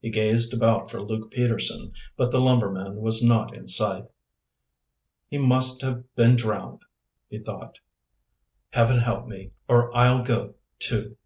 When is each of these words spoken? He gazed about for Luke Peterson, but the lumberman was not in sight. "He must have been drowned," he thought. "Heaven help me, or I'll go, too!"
He 0.00 0.10
gazed 0.10 0.52
about 0.52 0.90
for 0.90 1.00
Luke 1.00 1.30
Peterson, 1.30 1.92
but 2.16 2.32
the 2.32 2.40
lumberman 2.40 2.96
was 2.96 3.22
not 3.22 3.54
in 3.54 3.68
sight. 3.68 4.04
"He 5.28 5.38
must 5.38 5.80
have 5.82 6.12
been 6.16 6.34
drowned," 6.34 6.82
he 7.28 7.38
thought. 7.38 7.78
"Heaven 8.70 8.98
help 8.98 9.28
me, 9.28 9.52
or 9.68 9.96
I'll 9.96 10.24
go, 10.24 10.56
too!" 10.80 11.16